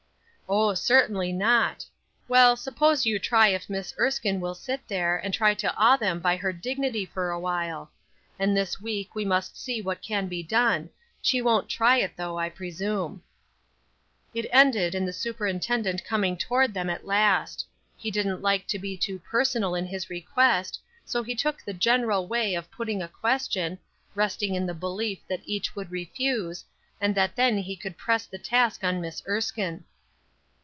[0.53, 1.85] "Oh, certainly not.
[2.27, 6.19] Well, suppose you try if Miss Erskine will sit there, and try to awe them
[6.19, 7.89] by her dignity for awhile.
[8.37, 10.89] And this week we must see what can be done;
[11.21, 13.23] she won't try it, though, I presume."
[14.33, 17.65] It ended in the superintendent coming toward them at last.
[17.95, 22.27] He didn't like to be too personal in his request, so he took the general
[22.27, 23.79] way of putting a question,
[24.15, 26.65] resting in the belief that each would refuse,
[26.99, 29.85] and that then he could press the task on Miss Erskine.